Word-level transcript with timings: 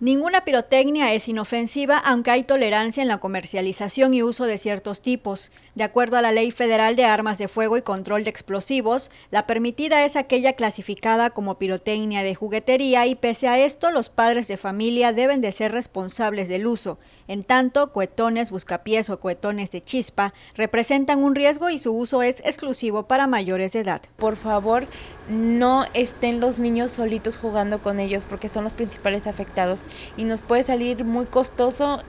Ninguna 0.00 0.44
pirotecnia 0.44 1.12
es 1.12 1.28
inofensiva, 1.28 1.96
aunque 1.96 2.32
hay 2.32 2.42
tolerancia 2.42 3.00
en 3.00 3.06
la 3.06 3.18
comercialización 3.18 4.12
y 4.12 4.24
uso 4.24 4.44
de 4.44 4.58
ciertos 4.58 5.02
tipos. 5.02 5.52
De 5.76 5.84
acuerdo 5.84 6.16
a 6.16 6.20
la 6.20 6.32
Ley 6.32 6.50
Federal 6.50 6.96
de 6.96 7.04
Armas 7.04 7.38
de 7.38 7.46
Fuego 7.46 7.76
y 7.76 7.82
Control 7.82 8.24
de 8.24 8.30
Explosivos, 8.30 9.12
la 9.30 9.46
permitida 9.46 10.04
es 10.04 10.16
aquella 10.16 10.54
clasificada 10.54 11.30
como 11.30 11.58
pirotecnia 11.58 12.24
de 12.24 12.34
juguetería 12.34 13.06
y 13.06 13.14
pese 13.14 13.46
a 13.46 13.60
esto, 13.60 13.92
los 13.92 14.10
padres 14.10 14.48
de 14.48 14.56
familia 14.56 15.12
deben 15.12 15.40
de 15.40 15.52
ser 15.52 15.70
responsables 15.70 16.48
del 16.48 16.66
uso. 16.66 16.98
En 17.28 17.44
tanto, 17.44 17.92
cohetones, 17.92 18.50
buscapiés 18.50 19.08
o 19.10 19.20
cohetones 19.20 19.70
de 19.70 19.80
chispa 19.80 20.34
representan 20.56 21.22
un 21.22 21.36
riesgo 21.36 21.70
y 21.70 21.78
su 21.78 21.96
uso 21.96 22.22
es 22.22 22.40
exclusivo 22.40 23.04
para 23.04 23.28
mayores 23.28 23.72
de 23.72 23.80
edad. 23.80 24.02
Por 24.16 24.36
favor, 24.36 24.86
no 25.30 25.84
estén 25.94 26.40
los 26.40 26.58
niños 26.58 26.90
solitos 26.90 27.38
jugando 27.38 27.78
con 27.78 28.00
ellos 28.00 28.24
porque 28.28 28.50
son 28.50 28.64
los 28.64 28.74
principales 28.74 29.26
afectados 29.26 29.83
y 30.16 30.24
nos 30.24 30.42
puede 30.42 30.64
salir 30.64 31.04
muy 31.04 31.26
costoso, 31.26 32.00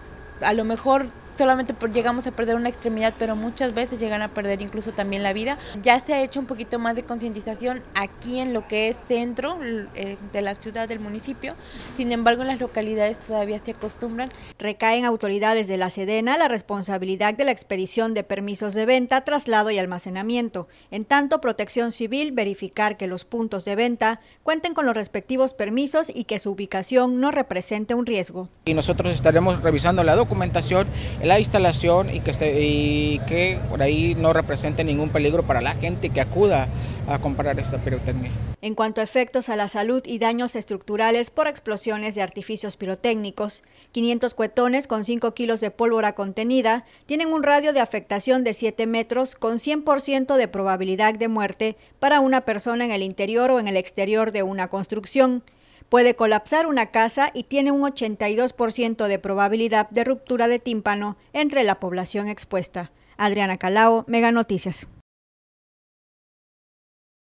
a 0.41 0.53
lo 0.53 0.65
mejor 0.65 1.07
solamente 1.37 1.73
llegamos 1.93 2.27
a 2.27 2.31
perder 2.31 2.55
una 2.55 2.69
extremidad, 2.69 3.13
pero 3.17 3.35
muchas 3.35 3.73
veces 3.73 3.99
llegan 3.99 4.21
a 4.21 4.33
perder 4.33 4.61
incluso 4.61 4.91
también 4.91 5.23
la 5.23 5.33
vida. 5.33 5.57
Ya 5.81 5.99
se 5.99 6.13
ha 6.13 6.21
hecho 6.21 6.39
un 6.39 6.45
poquito 6.45 6.79
más 6.79 6.95
de 6.95 7.03
concientización 7.03 7.83
aquí 7.95 8.39
en 8.39 8.53
lo 8.53 8.67
que 8.67 8.89
es 8.89 8.97
centro 9.07 9.59
eh, 9.95 10.17
de 10.31 10.41
la 10.41 10.55
ciudad 10.55 10.87
del 10.87 10.99
municipio, 10.99 11.53
sin 11.97 12.11
embargo 12.11 12.41
en 12.41 12.49
las 12.49 12.59
localidades 12.59 13.19
todavía 13.19 13.59
se 13.63 13.71
acostumbran. 13.71 14.29
Recaen 14.57 15.05
autoridades 15.05 15.67
de 15.67 15.77
la 15.77 15.89
Sedena 15.89 16.37
la 16.37 16.47
responsabilidad 16.47 17.33
de 17.33 17.45
la 17.45 17.51
expedición 17.51 18.13
de 18.13 18.23
permisos 18.23 18.73
de 18.73 18.85
venta, 18.85 19.21
traslado 19.21 19.71
y 19.71 19.77
almacenamiento. 19.77 20.67
En 20.91 21.05
tanto, 21.05 21.41
Protección 21.41 21.91
Civil 21.91 22.31
verificar 22.31 22.97
que 22.97 23.07
los 23.07 23.25
puntos 23.25 23.65
de 23.65 23.75
venta 23.75 24.19
cuenten 24.43 24.73
con 24.73 24.85
los 24.85 24.95
respectivos 24.95 25.53
permisos 25.53 26.11
y 26.13 26.25
que 26.25 26.39
su 26.39 26.51
ubicación 26.51 27.19
no 27.19 27.31
represente 27.31 27.93
un 27.93 28.05
riesgo. 28.05 28.49
Y 28.65 28.73
nosotros 28.73 29.13
estaremos 29.13 29.61
revisando 29.61 30.03
la 30.03 30.15
documentación 30.15 30.87
la 31.25 31.39
instalación 31.39 32.13
y 32.13 32.19
que, 32.19 32.31
y 32.61 33.19
que 33.27 33.57
por 33.69 33.81
ahí 33.81 34.13
no 34.15 34.31
represente 34.31 34.83
ningún 34.83 35.09
peligro 35.09 35.41
para 35.41 35.59
la 35.59 35.73
gente 35.73 36.09
que 36.11 36.21
acuda 36.21 36.67
a 37.07 37.17
comprar 37.17 37.59
esta 37.59 37.79
pirotecnia. 37.79 38.29
En 38.61 38.75
cuanto 38.75 39.01
a 39.01 39.03
efectos 39.03 39.49
a 39.49 39.55
la 39.55 39.67
salud 39.67 40.03
y 40.05 40.19
daños 40.19 40.55
estructurales 40.55 41.31
por 41.31 41.47
explosiones 41.47 42.13
de 42.13 42.21
artificios 42.21 42.77
pirotécnicos, 42.77 43.63
500 43.91 44.35
cuetones 44.35 44.85
con 44.87 45.03
5 45.03 45.33
kilos 45.33 45.59
de 45.61 45.71
pólvora 45.71 46.13
contenida 46.13 46.85
tienen 47.07 47.33
un 47.33 47.41
radio 47.41 47.73
de 47.73 47.79
afectación 47.79 48.43
de 48.43 48.53
7 48.53 48.85
metros 48.85 49.35
con 49.35 49.57
100% 49.57 50.35
de 50.35 50.47
probabilidad 50.47 51.15
de 51.15 51.27
muerte 51.27 51.75
para 51.99 52.19
una 52.19 52.41
persona 52.41 52.85
en 52.85 52.91
el 52.91 53.01
interior 53.01 53.49
o 53.49 53.59
en 53.59 53.67
el 53.67 53.77
exterior 53.77 54.31
de 54.31 54.43
una 54.43 54.67
construcción 54.67 55.43
Puede 55.89 56.15
colapsar 56.15 56.67
una 56.67 56.87
casa 56.87 57.29
y 57.33 57.43
tiene 57.43 57.71
un 57.71 57.81
82% 57.81 59.07
de 59.07 59.19
probabilidad 59.19 59.89
de 59.89 60.03
ruptura 60.03 60.47
de 60.47 60.59
tímpano 60.59 61.17
entre 61.33 61.63
la 61.63 61.79
población 61.79 62.27
expuesta. 62.27 62.91
Adriana 63.17 63.57
Calao, 63.57 64.03
Mega 64.07 64.31
Noticias. 64.31 64.87